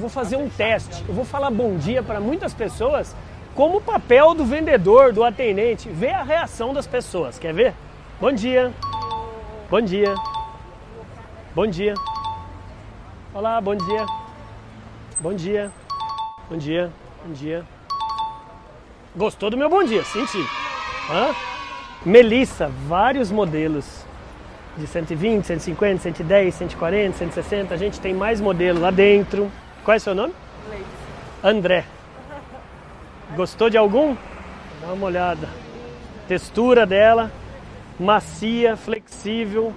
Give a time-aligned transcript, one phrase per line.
[0.00, 1.04] vou fazer um teste.
[1.06, 3.14] Eu vou falar bom dia para muitas pessoas
[3.54, 7.38] como o papel do vendedor, do atendente, ver a reação das pessoas.
[7.38, 7.74] Quer ver?
[8.20, 8.72] Bom dia.
[9.68, 10.14] Bom dia.
[11.54, 11.94] Bom dia.
[13.34, 14.06] Olá, bom dia.
[15.20, 15.70] Bom dia.
[16.48, 16.90] Bom dia.
[17.24, 17.64] Bom dia.
[19.14, 20.02] Gostou do meu bom dia?
[20.04, 20.44] Senti.
[21.10, 21.34] Hã?
[22.06, 24.04] Melissa, vários modelos
[24.76, 27.74] de 120, 150, 110, 140, 160.
[27.74, 29.50] A gente tem mais modelo lá dentro.
[29.84, 30.34] Qual é o seu nome?
[30.68, 30.84] Leite.
[31.42, 31.84] André.
[33.34, 34.14] Gostou de algum?
[34.80, 35.48] Dá uma olhada.
[36.28, 37.30] Textura dela,
[37.98, 39.72] macia, flexível.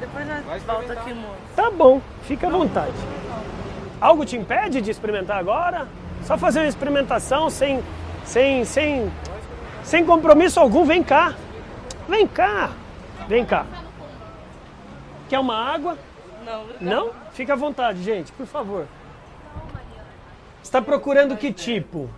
[0.00, 1.36] Depois nós volta aqui, moço.
[1.54, 2.94] Tá bom, fica à vontade.
[4.00, 5.86] Algo te impede de experimentar agora?
[6.24, 7.82] Só fazer uma experimentação sem,
[8.24, 9.12] sem, sem,
[9.84, 10.84] sem compromisso algum.
[10.84, 11.34] Vem cá.
[12.08, 12.70] Vem cá.
[13.28, 13.64] Vem cá.
[15.28, 15.96] Quer uma água?
[16.44, 16.66] Não.
[16.80, 17.10] Não?
[17.32, 18.86] Fica à vontade, gente, por favor.
[20.62, 22.08] Está procurando que tipo?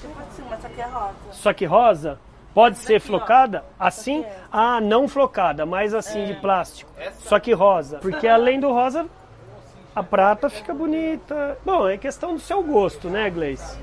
[0.00, 1.14] Tipo assim, mas essa aqui é rosa.
[1.32, 2.18] Só que rosa?
[2.54, 3.06] Pode ser aqui, ó.
[3.06, 3.64] flocada?
[3.78, 4.24] Assim?
[4.24, 4.36] é.
[4.50, 6.90] Ah, não flocada, mas assim de plástico.
[7.18, 7.98] Só que rosa.
[7.98, 9.06] Porque além do rosa,
[9.94, 11.58] a prata fica bonita.
[11.64, 13.78] Bom, é questão do seu gosto, né, Gleice?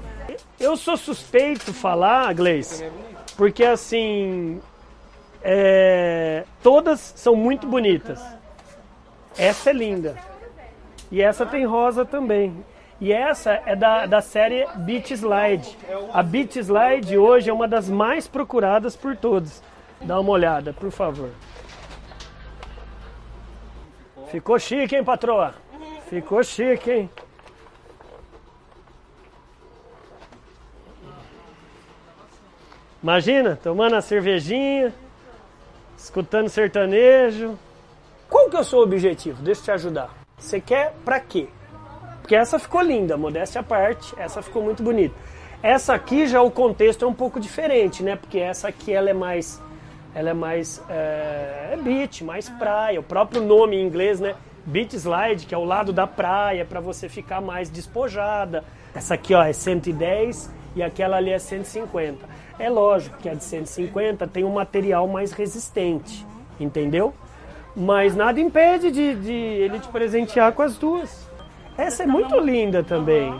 [0.59, 2.89] Eu sou suspeito falar, Gleice,
[3.37, 4.59] porque assim.
[5.43, 8.21] é, todas são muito bonitas.
[9.37, 10.17] Essa é linda.
[11.11, 12.65] E essa tem rosa também.
[12.99, 15.77] E essa é da, da série Beach Slide.
[16.13, 19.61] A Beach Slide hoje é uma das mais procuradas por todos.
[20.01, 21.29] Dá uma olhada, por favor.
[24.27, 25.53] Ficou chique, hein, patroa?
[26.09, 27.09] Ficou chique, hein?
[33.03, 34.91] Imagina, tomando a cervejinha,
[35.97, 37.57] escutando sertanejo.
[38.27, 39.43] Qual que é o seu objetivo?
[39.43, 40.09] Deixa eu te ajudar.
[40.37, 41.47] Você quer pra quê?
[42.25, 45.13] Porque essa ficou linda, modéstia à parte, essa ficou muito bonita.
[45.61, 48.15] Essa aqui já o contexto é um pouco diferente, né?
[48.15, 49.61] Porque essa aqui ela é mais,
[50.15, 52.99] ela é mais é, é beach, mais praia.
[52.99, 54.33] O próprio nome em inglês, né?
[54.65, 58.63] Beach slide, que é o lado da praia para você ficar mais despojada.
[58.95, 62.27] Essa aqui, ó, é 110 e aquela ali é 150.
[62.57, 66.25] É lógico que a de 150 tem um material mais resistente,
[66.59, 67.13] entendeu?
[67.75, 71.34] Mas nada impede de, de ele te presentear com as duas.
[71.77, 73.37] Essa é muito linda também.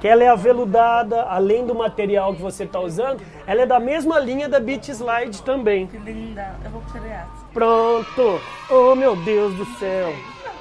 [0.00, 4.18] Que ela é aveludada, além do material que você está usando, ela é da mesma
[4.18, 5.86] linha da Beach Slide também.
[5.86, 6.56] Que linda.
[6.64, 7.44] Eu vou querer essa.
[7.52, 8.40] Pronto!
[8.70, 10.12] Oh meu Deus do céu!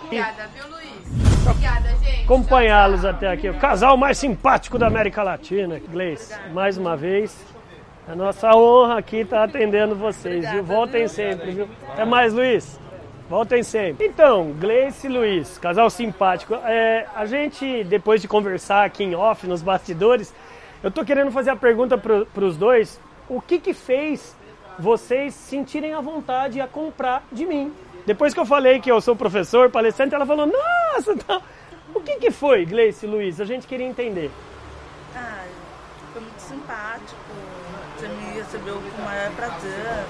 [0.03, 1.47] Obrigada, viu, Luiz?
[1.47, 2.23] Obrigada, gente.
[2.23, 3.49] Acompanhá-los até aqui.
[3.49, 6.33] O casal mais simpático da América Latina, Gleice.
[6.53, 7.37] Mais uma vez,
[8.07, 10.63] a nossa honra aqui está atendendo vocês, viu?
[10.63, 11.67] Voltem sempre, viu?
[11.89, 12.79] Até mais, Luiz.
[13.33, 14.05] Voltem sempre.
[14.05, 16.53] Então, Gleice e Luiz, casal simpático.
[16.53, 20.31] É, a gente, depois de conversar aqui em off, nos bastidores,
[20.83, 24.35] eu tô querendo fazer a pergunta para os dois: o que que fez
[24.77, 27.73] vocês sentirem a vontade a comprar de mim?
[28.05, 31.41] Depois que eu falei que eu sou professor, palestrante, ela falou: nossa, tá.
[31.91, 33.41] o que que foi, Gleice e Luiz?
[33.41, 34.29] A gente queria entender.
[35.15, 35.47] Ai,
[36.13, 37.19] foi muito simpático.
[37.97, 40.05] Você me recebeu com o maior prazer.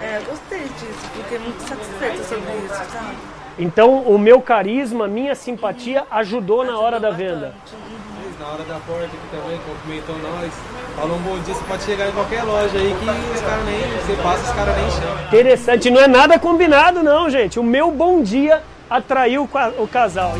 [0.00, 1.10] É, gostei disso.
[1.14, 3.16] Fiquei muito satisfeita sobre isso, sabe?
[3.58, 7.54] Então, o meu carisma, minha simpatia ajudou na hora da venda.
[7.72, 8.02] Uhum.
[8.40, 10.52] Na hora da porta aqui também, cumprimentou nós.
[10.96, 13.80] Falou um bom dia, você pode chegar em qualquer loja aí que os caras nem.
[13.98, 15.26] Você passa, os caras nem chamam.
[15.26, 17.60] Interessante, não é nada combinado, não, gente.
[17.60, 20.32] O meu bom dia atraiu o casal.